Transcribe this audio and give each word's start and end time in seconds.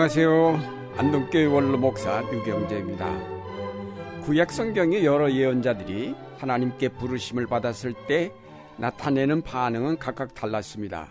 안녕하세요. 0.00 0.94
안동교회 0.96 1.44
원로 1.44 1.76
목사 1.76 2.22
유경재입니다. 2.32 4.22
구약 4.22 4.50
성경의 4.50 5.04
여러 5.04 5.30
예언자들이 5.30 6.14
하나님께 6.38 6.88
부르심을 6.88 7.46
받았을 7.46 7.92
때 8.06 8.32
나타내는 8.78 9.42
반응은 9.42 9.98
각각 9.98 10.32
달랐습니다. 10.32 11.06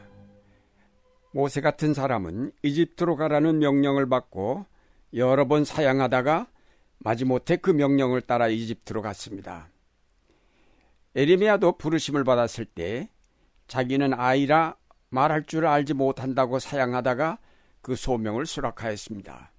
모세 1.32 1.62
같은 1.62 1.94
사람은 1.94 2.52
이집트로 2.64 3.16
가라는 3.16 3.60
명령을 3.60 4.10
받고 4.10 4.66
여러 5.14 5.48
번 5.48 5.66
사양하다가 5.66 6.48
마지못해 6.98 7.58
그 7.58 7.70
명령을 7.70 8.22
따라 8.22 8.48
이집트로 8.48 9.04
갔습니다. 9.04 9.70
에리미야도 11.14 11.78
부르심을 11.78 12.24
받았을 12.24 12.66
때 12.66 13.08
자기는 13.68 14.16
아이라 14.16 14.78
말할 15.12 15.44
줄 15.44 15.68
알지 15.68 15.94
못한다고 15.94 16.58
사양하다가 16.58 17.38
그 17.82 17.96
소명을 17.96 18.46
수락하였습니다. 18.46 19.52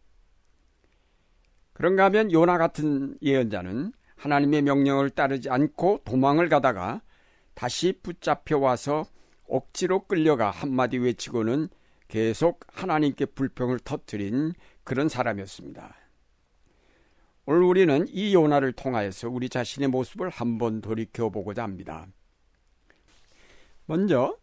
그런가 1.72 2.04
하면 2.04 2.30
요나 2.30 2.58
같은 2.58 3.16
예언자는 3.22 3.92
하나님의 4.16 4.62
명령을 4.62 5.10
따르지 5.10 5.48
않고 5.48 6.02
도망을 6.04 6.48
가다가 6.48 7.00
다시 7.54 7.94
붙잡혀 8.02 8.58
와서 8.58 9.06
억지로 9.48 10.06
끌려가 10.06 10.50
한마디 10.50 10.98
외치고는 10.98 11.68
계속 12.08 12.60
하나님께 12.66 13.26
불평을 13.26 13.78
터뜨린 13.80 14.52
그런 14.84 15.08
사람이었습니다. 15.08 15.96
오늘 17.46 17.62
우리는 17.62 18.06
이 18.08 18.34
요나를 18.34 18.72
통하여서 18.72 19.28
우리 19.28 19.48
자신의 19.48 19.88
모습을 19.88 20.28
한번 20.28 20.80
돌이켜 20.80 21.30
보고자 21.30 21.62
합니다. 21.62 22.06
먼저 23.86 24.36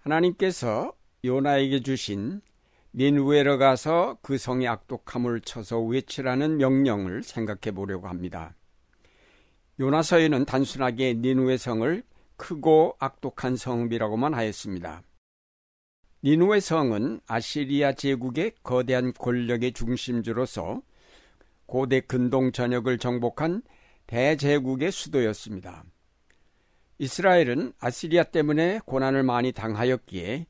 하나님께서 0.00 0.92
요나에게 1.24 1.80
주신 1.80 2.42
닌우에로 2.94 3.56
가서 3.56 4.18
그 4.20 4.36
성의 4.36 4.68
악독함을 4.68 5.40
쳐서 5.40 5.80
외치라는 5.80 6.58
명령을 6.58 7.22
생각해 7.22 7.74
보려고 7.74 8.08
합니다. 8.08 8.54
요나서에는 9.80 10.44
단순하게 10.44 11.14
니누의 11.14 11.56
성을 11.56 12.02
크고 12.36 12.96
악독한 12.98 13.56
성이라고만 13.56 14.34
하였습니다. 14.34 15.02
니누의 16.22 16.60
성은 16.60 17.20
아시리아 17.26 17.94
제국의 17.94 18.52
거대한 18.62 19.12
권력의 19.14 19.72
중심지로서 19.72 20.82
고대 21.64 22.00
근동 22.00 22.52
전역을 22.52 22.98
정복한 22.98 23.62
대제국의 24.06 24.92
수도였습니다. 24.92 25.84
이스라엘은 26.98 27.72
아시리아 27.80 28.24
때문에 28.24 28.80
고난을 28.84 29.22
많이 29.22 29.52
당하였기에 29.52 30.46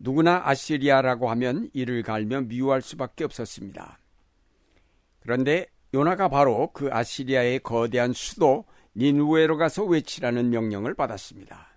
누구나 0.00 0.40
아시리아라고 0.46 1.28
하면 1.30 1.68
이를 1.74 2.02
갈며 2.02 2.40
미워할 2.40 2.80
수밖에 2.80 3.22
없었습니다. 3.24 3.98
그런데 5.20 5.66
요나가 5.92 6.28
바로 6.28 6.70
그 6.72 6.88
아시리아의 6.90 7.60
거대한 7.60 8.14
수도 8.14 8.64
니누에로 8.96 9.58
가서 9.58 9.84
외치라는 9.84 10.48
명령을 10.48 10.94
받았습니다. 10.94 11.68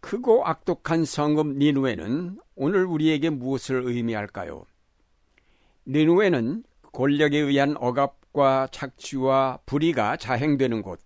크고 0.00 0.46
악독한 0.46 1.04
성읍 1.04 1.58
니누에는 1.58 2.40
오늘 2.54 2.86
우리에게 2.86 3.28
무엇을 3.28 3.82
의미할까요? 3.84 4.64
니누에는 5.86 6.64
권력에 6.92 7.38
의한 7.38 7.76
억압과 7.76 8.68
착취와 8.72 9.58
불의가 9.66 10.16
자행되는 10.16 10.80
곳, 10.80 11.00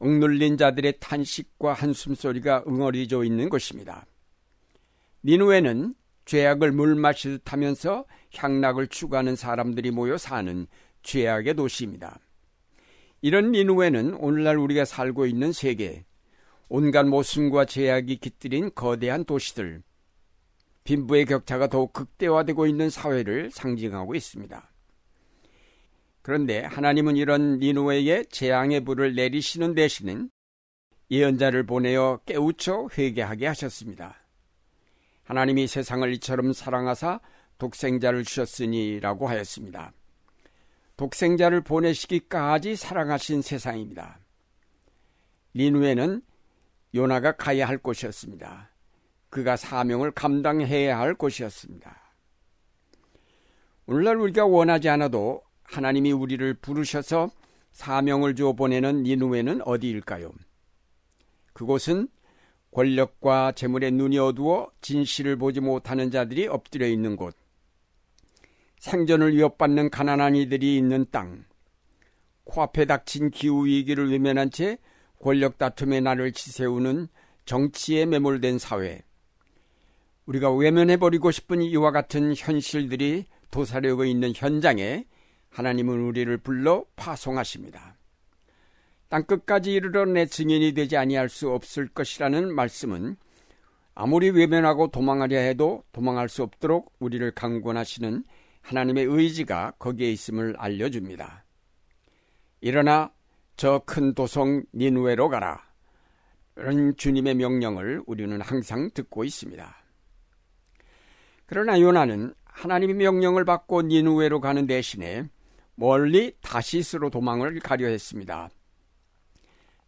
억눌린 0.00 0.58
자들의 0.58 0.98
탄식과 1.00 1.72
한숨소리가 1.72 2.64
응어리져 2.66 3.24
있는 3.24 3.48
곳입니다. 3.48 4.04
니누에는 5.24 5.94
죄악을 6.24 6.72
물 6.72 6.94
마시듯 6.94 7.52
하면서 7.52 8.04
향락을 8.34 8.88
추구하는 8.88 9.34
사람들이 9.34 9.90
모여 9.90 10.18
사는 10.18 10.66
죄악의 11.02 11.54
도시입니다. 11.54 12.18
이런 13.20 13.52
니누에는 13.52 14.14
오늘날 14.14 14.58
우리가 14.58 14.84
살고 14.84 15.26
있는 15.26 15.52
세계, 15.52 16.04
온갖 16.68 17.04
모순과 17.04 17.64
죄악이 17.64 18.16
깃들인 18.16 18.70
거대한 18.74 19.24
도시들, 19.24 19.82
빈부의 20.84 21.24
격차가 21.26 21.68
더욱 21.68 21.92
극대화되고 21.92 22.66
있는 22.66 22.90
사회를 22.90 23.50
상징하고 23.50 24.14
있습니다. 24.14 24.70
그런데 26.22 26.60
하나님은 26.60 27.16
이런 27.16 27.58
니누에게 27.58 28.24
재앙의 28.24 28.84
불을 28.84 29.14
내리시는 29.14 29.74
대신은 29.74 30.30
예언자를 31.10 31.64
보내어 31.64 32.20
깨우쳐 32.26 32.90
회개하게 32.96 33.46
하셨습니다. 33.46 34.27
하나님이 35.28 35.66
세상을 35.66 36.10
이처럼 36.14 36.54
사랑하사 36.54 37.20
독생자를 37.58 38.24
주셨으니라고 38.24 39.28
하였습니다. 39.28 39.92
독생자를 40.96 41.60
보내시기까지 41.60 42.76
사랑하신 42.76 43.42
세상입니다. 43.42 44.20
니누에는 45.54 46.22
요나가 46.94 47.32
가야 47.32 47.68
할 47.68 47.76
곳이었습니다. 47.76 48.70
그가 49.28 49.58
사명을 49.58 50.12
감당해야 50.12 50.98
할 50.98 51.12
곳이었습니다. 51.12 51.94
오늘날 53.84 54.16
우리가 54.16 54.46
원하지 54.46 54.88
않아도 54.88 55.42
하나님이 55.62 56.10
우리를 56.12 56.54
부르셔서 56.54 57.30
사명을 57.72 58.34
주어 58.34 58.54
보내는 58.54 59.02
니누에는 59.02 59.60
어디일까요? 59.66 60.32
그곳은 61.52 62.08
권력과 62.72 63.52
재물의 63.52 63.92
눈이 63.92 64.18
어두워 64.18 64.70
진실을 64.80 65.36
보지 65.36 65.60
못하는 65.60 66.10
자들이 66.10 66.46
엎드려 66.46 66.86
있는 66.86 67.16
곳, 67.16 67.36
생존을 68.78 69.34
위협받는 69.34 69.90
가난한 69.90 70.36
이들이 70.36 70.76
있는 70.76 71.06
땅, 71.10 71.44
코앞에 72.44 72.84
닥친 72.84 73.30
기후 73.30 73.66
위기를 73.66 74.10
외면한 74.10 74.50
채 74.50 74.78
권력 75.20 75.58
다툼의 75.58 76.00
날을 76.00 76.32
치세우는 76.32 77.08
정치에 77.44 78.06
매몰된 78.06 78.58
사회, 78.58 79.02
우리가 80.26 80.52
외면해버리고 80.54 81.30
싶은 81.30 81.62
이와 81.62 81.90
같은 81.90 82.34
현실들이 82.36 83.24
도사려고 83.50 84.04
있는 84.04 84.32
현장에 84.34 85.06
하나님은 85.50 86.00
우리를 86.00 86.36
불러 86.38 86.84
파송하십니다. 86.96 87.97
땅 89.08 89.24
끝까지 89.24 89.72
이르러 89.72 90.04
내 90.04 90.26
증인이 90.26 90.74
되지 90.74 90.96
아니할 90.96 91.28
수 91.28 91.50
없을 91.50 91.88
것이라는 91.88 92.54
말씀은 92.54 93.16
아무리 93.94 94.30
외면하고 94.30 94.88
도망하려 94.88 95.38
해도 95.38 95.82
도망할 95.92 96.28
수 96.28 96.42
없도록 96.42 96.94
우리를 97.00 97.30
강권하시는 97.32 98.24
하나님의 98.60 99.04
의지가 99.06 99.72
거기에 99.78 100.10
있음을 100.12 100.54
알려줍니다. 100.58 101.44
일어나 102.60 103.12
저 103.56 103.82
큰 103.86 104.14
도성 104.14 104.62
니누에로 104.74 105.28
가라. 105.28 105.66
이런 106.56 106.96
주님의 106.96 107.34
명령을 107.34 108.02
우리는 108.06 108.40
항상 108.40 108.90
듣고 108.92 109.24
있습니다. 109.24 109.76
그러나 111.46 111.80
요나는 111.80 112.34
하나님의 112.44 112.96
명령을 112.96 113.44
받고 113.44 113.82
니누에로 113.82 114.40
가는 114.40 114.66
대신에 114.66 115.24
멀리 115.74 116.34
다시스로 116.40 117.10
도망을 117.10 117.58
가려 117.60 117.86
했습니다. 117.86 118.50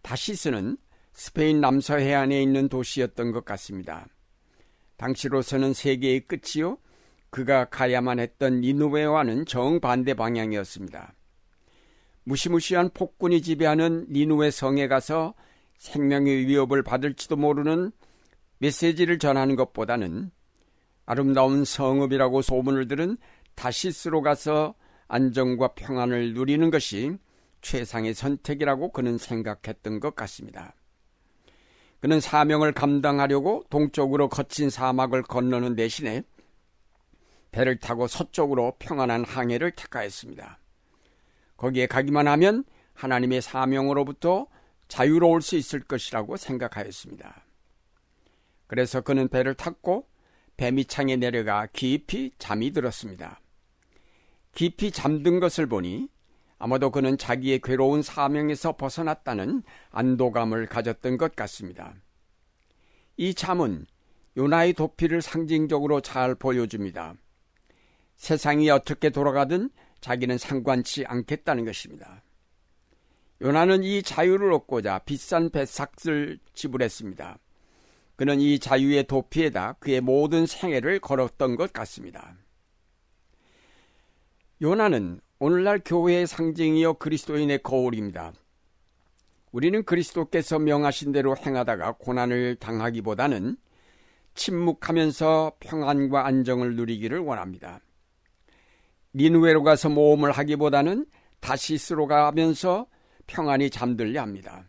다시스는 0.03 0.77
스페인 1.13 1.61
남서 1.61 1.97
해안에 1.97 2.43
있는 2.43 2.69
도시였던 2.69 3.33
것 3.33 3.45
같습니다. 3.45 4.07
당시로서는 4.97 5.73
세계의 5.73 6.27
끝이요. 6.27 6.79
그가 7.31 7.67
가야만 7.67 8.19
했던 8.19 8.61
니누웨와는 8.61 9.47
정반대 9.47 10.15
방향이었습니다. 10.15 11.15
무시무시한 12.25 12.91
폭군이 12.93 13.41
지배하는 13.43 14.07
니누웨 14.11 14.51
성에 14.51 14.89
가서 14.89 15.35
생명의 15.79 16.47
위협을 16.47 16.83
받을지도 16.83 17.37
모르는 17.37 17.93
메시지를 18.59 19.19
전하는 19.19 19.57
것보다는 19.57 20.31
아름다운 21.07 21.65
성읍이라고 21.65 22.43
소문을 22.43 22.89
들은 22.89 23.17
다시스로 23.55 24.21
가서 24.21 24.75
안정과 25.09 25.69
평안을 25.75 26.35
누리는 26.35 26.71
것이 26.71 27.17
최상의 27.61 28.15
선택이라고 28.15 28.93
그는 28.93 29.19
생각했던 29.19 30.01
것 30.01 30.15
같습니다. 30.17 30.75
그는 32.01 32.21
사명을 32.21 32.73
감당하려고 32.73 33.65
동쪽으로 33.69 34.29
거친 34.29 34.71
사막을 34.71 35.23
건너는 35.23 35.77
대신에 35.77 36.23
배를 37.53 37.79
타고 37.79 38.07
서쪽으로 38.07 38.77
평안한 38.79 39.25
항해를 39.25 39.73
택하였습니다. 39.73 40.59
거기에 41.57 41.87
가기만 41.87 42.27
하면 42.29 42.65
하나님의 42.95 43.43
사명으로부터 43.43 44.47
자유로울 44.89 45.43
수 45.43 45.57
있을 45.57 45.81
것이라고 45.81 46.37
생각하였습니다. 46.37 47.45
그래서 48.67 49.01
그는 49.01 49.29
배를 49.29 49.55
탔고 49.55 50.09
배밑창에 50.57 51.17
내려가 51.17 51.67
깊이 51.73 52.33
잠이 52.39 52.73
들었습니다. 52.73 53.41
깊이 54.55 54.91
잠든 54.91 55.41
것을 55.41 55.67
보니 55.67 56.09
아마도 56.61 56.91
그는 56.91 57.17
자기의 57.17 57.61
괴로운 57.63 58.03
사명에서 58.03 58.77
벗어났다는 58.77 59.63
안도감을 59.91 60.67
가졌던 60.67 61.17
것 61.17 61.35
같습니다. 61.35 61.95
이 63.17 63.33
잠은 63.33 63.87
요나의 64.37 64.75
도피를 64.75 65.23
상징적으로 65.23 66.03
잘 66.03 66.35
보여줍니다. 66.35 67.15
세상이 68.17 68.69
어떻게 68.69 69.09
돌아가든 69.09 69.71
자기는 70.03 70.37
상관치 70.37 71.07
않겠다는 71.07 71.65
것입니다. 71.65 72.23
요나는 73.41 73.83
이 73.83 74.03
자유를 74.03 74.53
얻고자 74.53 74.99
비싼 75.01 75.49
배삭을 75.49 76.41
지불했습니다. 76.53 77.39
그는 78.17 78.39
이 78.39 78.59
자유의 78.59 79.05
도피에다 79.07 79.77
그의 79.81 80.03
모든 80.03 80.45
생애를 80.45 81.01
걸었던 81.01 81.57
것 81.57 81.73
같습니다. 81.73 82.37
요나는 84.61 85.23
오늘날 85.43 85.81
교회의 85.83 86.27
상징이요 86.27 86.95
그리스도인의 86.95 87.63
거울입니다. 87.63 88.35
우리는 89.53 89.83
그리스도께서 89.85 90.59
명하신 90.59 91.13
대로 91.13 91.35
행하다가 91.35 91.93
고난을 91.93 92.57
당하기보다는 92.57 93.57
침묵하면서 94.35 95.53
평안과 95.61 96.27
안정을 96.27 96.77
누리기를 96.77 97.21
원합니다. 97.21 97.81
니누웨로 99.15 99.63
가서 99.63 99.89
모험을 99.89 100.31
하기보다는 100.31 101.07
다시스로 101.41 102.07
가면서 102.07 102.87
평안히 103.27 103.71
잠들려 103.71 104.21
합니다. 104.21 104.69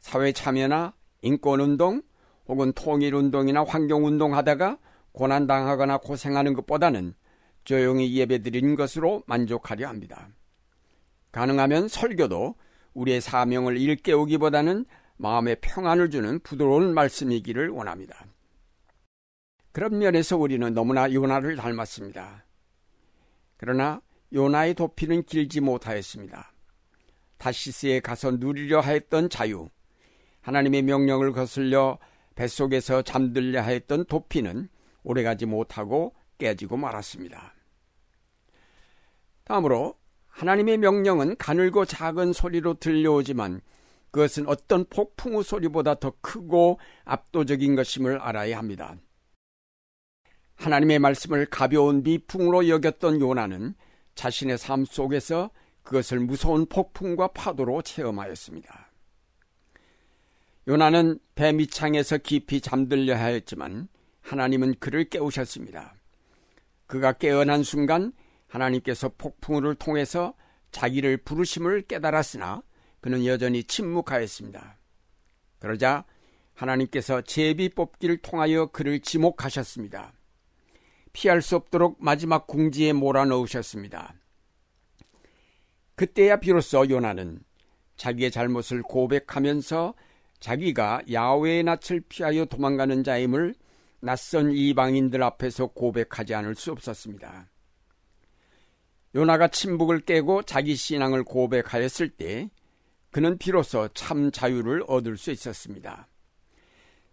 사회 0.00 0.32
참여나 0.32 0.92
인권운동 1.20 2.02
혹은 2.48 2.72
통일운동이나 2.72 3.62
환경운동 3.62 4.34
하다가 4.34 4.78
고난당하거나 5.12 5.98
고생하는 5.98 6.52
것보다는 6.54 7.14
조용히 7.64 8.14
예배드리는 8.16 8.74
것으로 8.74 9.22
만족하려 9.26 9.88
합니다. 9.88 10.28
가능하면 11.30 11.88
설교도 11.88 12.54
우리의 12.94 13.20
사명을 13.20 13.78
일깨우기보다는 13.78 14.84
마음의 15.16 15.56
평안을 15.60 16.10
주는 16.10 16.40
부드러운 16.40 16.94
말씀이기를 16.94 17.70
원합니다. 17.70 18.26
그런 19.72 19.98
면에서 19.98 20.36
우리는 20.36 20.74
너무나 20.74 21.10
요나를 21.10 21.56
닮았습니다. 21.56 22.44
그러나 23.56 24.02
요나의 24.32 24.74
도피는 24.74 25.24
길지 25.24 25.60
못하였습니다. 25.60 26.52
다시스에 27.38 28.00
가서 28.00 28.32
누리려 28.32 28.80
하였던 28.80 29.30
자유, 29.30 29.68
하나님의 30.42 30.82
명령을 30.82 31.32
거슬려 31.32 31.98
뱃속에서 32.34 33.02
잠들려 33.02 33.62
하였던 33.62 34.06
도피는 34.06 34.68
오래가지 35.02 35.46
못하고 35.46 36.14
깨지고 36.42 36.76
말았습니다. 36.76 37.54
다음으로 39.44 39.96
하나님의 40.26 40.78
명령은 40.78 41.36
가늘고 41.36 41.84
작은 41.84 42.32
소리로 42.32 42.74
들려오지만 42.74 43.60
그것은 44.10 44.48
어떤 44.48 44.84
폭풍우 44.84 45.42
소리보다 45.42 45.94
더 45.94 46.12
크고 46.20 46.80
압도적인 47.04 47.76
것임을 47.76 48.18
알아야 48.18 48.58
합니다. 48.58 48.96
하나님의 50.56 50.98
말씀을 50.98 51.46
가벼운 51.46 52.02
미풍으로 52.02 52.68
여겼던 52.68 53.20
요나는 53.20 53.74
자신의 54.14 54.58
삶 54.58 54.84
속에서 54.84 55.50
그것을 55.82 56.20
무서운 56.20 56.66
폭풍과 56.66 57.28
파도로 57.28 57.82
체험하였습니다. 57.82 58.90
요나는 60.68 61.18
배 61.34 61.52
밑창에서 61.52 62.18
깊이 62.18 62.60
잠들려 62.60 63.16
하였지만 63.16 63.88
하나님은 64.20 64.76
그를 64.78 65.08
깨우셨습니다. 65.08 66.01
그가 66.92 67.14
깨어난 67.14 67.62
순간 67.62 68.12
하나님께서 68.48 69.12
폭풍우를 69.16 69.76
통해서 69.76 70.34
자기를 70.72 71.16
부르심을 71.16 71.86
깨달았으나 71.86 72.62
그는 73.00 73.24
여전히 73.24 73.64
침묵하였습니다. 73.64 74.76
그러자 75.58 76.04
하나님께서 76.52 77.22
제비 77.22 77.70
뽑기를 77.70 78.18
통하여 78.18 78.66
그를 78.66 79.00
지목하셨습니다. 79.00 80.12
피할 81.14 81.40
수 81.40 81.56
없도록 81.56 81.96
마지막 81.98 82.46
궁지에 82.46 82.92
몰아넣으셨습니다. 82.92 84.12
그때야 85.94 86.36
비로소 86.40 86.86
요나는 86.86 87.40
자기의 87.96 88.30
잘못을 88.30 88.82
고백하면서 88.82 89.94
자기가 90.40 91.04
야외의 91.10 91.62
낯을 91.62 92.02
피하여 92.10 92.44
도망가는 92.44 93.02
자임을 93.02 93.54
낯선 94.04 94.50
이방인들 94.50 95.22
앞에서 95.22 95.68
고백하지 95.68 96.34
않을 96.34 96.56
수 96.56 96.72
없었습니다. 96.72 97.48
요나가 99.14 99.46
침묵을 99.46 100.00
깨고 100.00 100.42
자기 100.42 100.74
신앙을 100.74 101.22
고백하였을 101.22 102.08
때 102.08 102.50
그는 103.12 103.38
비로소 103.38 103.88
참 103.94 104.32
자유를 104.32 104.82
얻을 104.88 105.16
수 105.16 105.30
있었습니다. 105.30 106.08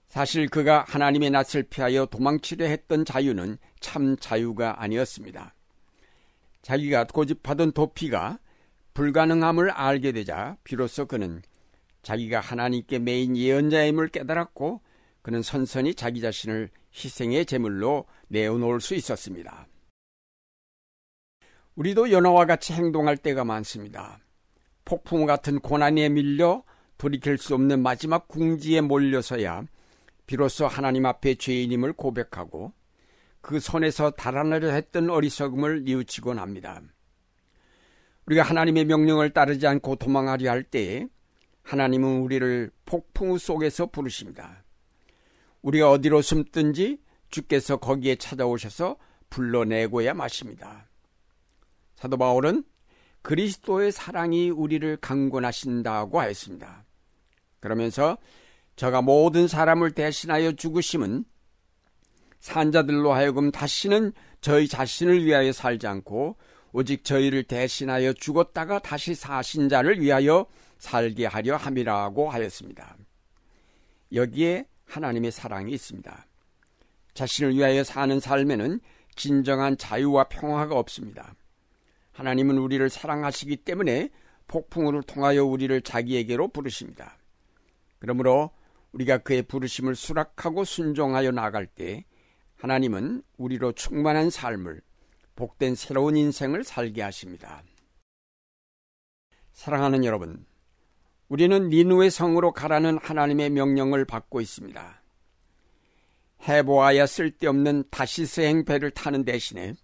사실 0.08 0.50
그가 0.50 0.84
하나님의 0.88 1.30
낯을 1.30 1.64
피하여 1.70 2.08
도망치려 2.08 2.66
했던 2.66 3.06
자유는 3.06 3.60
참 3.80 4.18
자유가 4.18 4.82
아니었습니다. 4.82 5.54
자기가 6.64 7.06
고집하던 7.06 7.74
도피가 7.74 8.40
불가능함을 8.96 9.70
알게 9.70 10.12
되자 10.14 10.58
비로소 10.64 11.06
그는 11.06 11.44
자기가 12.02 12.40
하나님께 12.40 12.98
메인 12.98 13.38
예언자임을 13.38 14.08
깨달았고 14.08 14.82
그는 15.30 15.44
선선히 15.44 15.94
자기 15.94 16.22
자신을 16.22 16.72
희생의 16.92 17.46
제물로 17.46 18.06
내어놓을 18.30 18.82
수 18.82 18.96
있었습니다. 18.96 19.68
우리도 21.76 22.10
연어와 22.10 22.48
같이 22.48 22.74
행동할 22.74 23.16
때가 23.16 23.46
많습니다. 23.46 24.18
폭풍 24.86 25.28
같은 25.28 25.60
고난에 25.60 26.10
밀려 26.10 26.64
돌이킬 26.98 27.38
수 27.38 27.54
없는 27.54 27.84
마지막 27.84 28.28
궁지에 28.28 28.82
몰려서야 28.82 29.66
비로소 30.26 30.66
하나님 30.66 31.06
앞에 31.06 31.36
죄인임을 31.36 31.94
고백하고 31.94 32.74
그 33.40 33.60
손에서 33.60 34.10
달아나려 34.10 34.72
했던 34.72 35.12
어리석음을 35.12 35.84
뉘우치곤 35.84 36.40
합니다. 36.40 36.82
우리가 38.26 38.42
하나님의 38.42 38.86
명령을 38.86 39.30
따르지 39.30 39.68
않고 39.68 39.98
도망하려 39.98 40.50
할 40.50 40.64
때에 40.64 41.06
하나님은 41.62 42.22
우리를 42.22 42.72
폭풍 42.86 43.38
속에서 43.38 43.86
부르십니다. 43.86 44.64
우리가 45.62 45.92
어디로 45.92 46.22
숨든지 46.22 47.00
주께서 47.30 47.78
거기에 47.78 48.16
찾아오셔서 48.16 48.98
불러내고야 49.30 50.14
마십니다. 50.14 50.90
사도 51.96 52.18
바울은 52.18 52.64
그리스도의 53.22 53.92
사랑이 53.92 54.50
우리를 54.50 54.98
강권하신다고 54.98 56.20
하였습니다. 56.20 56.86
그러면서 57.60 58.18
저가 58.76 59.02
모든 59.02 59.48
사람을 59.48 59.92
대신하여 59.92 60.54
죽으심은 60.54 61.26
산자들로 62.40 63.12
하여금 63.12 63.52
다시는 63.52 64.14
저희 64.40 64.70
자신을 64.70 65.26
위하여 65.26 65.52
살지 65.52 65.86
않고 65.86 66.38
오직 66.72 67.04
저희를 67.04 67.44
대신하여 67.44 68.14
죽었다가 68.14 68.80
다시 68.80 69.16
사신 69.16 69.68
자를 69.68 70.00
위하여 70.00 70.46
살게 70.78 71.26
하려 71.26 71.58
함이라고 71.58 72.30
하였습니다. 72.30 72.96
여기에 74.14 74.66
하나님의 74.90 75.32
사랑이 75.32 75.72
있습니다. 75.72 76.26
자신을 77.14 77.56
위하여 77.56 77.84
사는 77.84 78.20
삶에는 78.20 78.80
진정한 79.16 79.78
자유와 79.78 80.26
평화가 80.26 80.78
없습니다. 80.78 81.36
하나님은 82.12 82.58
우리를 82.58 82.90
사랑하시기 82.90 83.58
때문에 83.58 84.10
폭풍우를 84.48 85.04
통하여 85.04 85.46
우리를 85.46 85.80
자기에게로 85.82 86.50
부르십니다. 86.50 87.18
그러므로 88.00 88.52
우리가 88.92 89.20
그의 89.20 89.44
부르심을 89.44 89.96
수락하고 89.96 90.64
순종하여 90.64 91.32
나갈 91.32 91.68
때 91.68 92.06
하나님은 92.56 93.24
우리로 93.38 93.74
충만한 93.74 94.30
삶을 94.30 94.82
복된 95.36 95.76
새로운 95.76 96.18
인생을 96.18 96.64
살게 96.64 97.02
하십니다. 97.02 97.64
사랑하는 99.54 100.04
여러분, 100.04 100.46
우리는 101.30 101.70
니누의 101.70 102.10
성으로 102.10 102.52
가라는 102.52 102.98
하나님의 102.98 103.52
명령을 103.52 104.06
받고 104.06 104.42
있습니다. 104.42 105.02
해보아야 106.48 107.06
쓸데없는 107.06 107.86
다시스 107.92 108.42
행배를 108.42 108.92
타는 108.92 109.26
대신에 109.26 109.76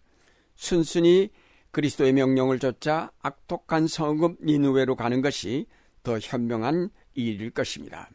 순순히 0.56 1.30
그리스도의 1.72 2.14
명령을 2.14 2.60
좇자 2.60 3.12
악독한 3.22 3.88
성읍 3.88 4.38
니누웨로 4.44 4.96
가는 4.96 5.22
것이 5.22 5.68
더 6.02 6.18
현명한 6.18 6.90
일일 7.14 7.52
것입니다. 7.52 8.10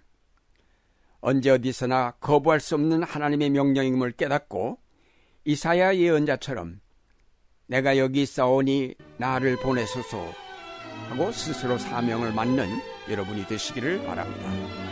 언제 1.20 1.50
어디서나 1.50 2.12
거부할 2.12 2.60
수 2.60 2.74
없는 2.74 3.02
하나님의 3.02 3.50
명령임을 3.50 4.12
깨닫고 4.12 4.78
이사야 5.44 5.96
예언자처럼 5.96 6.80
내가 7.66 7.98
여기 7.98 8.22
있사오니 8.22 8.94
나를 9.18 9.56
보내소서 9.56 10.49
하고 11.10 11.32
스스로 11.32 11.76
사명을 11.76 12.32
맡는 12.32 12.68
여러분이 13.10 13.46
되시기를 13.46 14.06
바랍니다. 14.06 14.89